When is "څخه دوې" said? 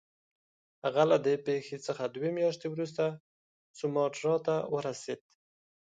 1.87-2.29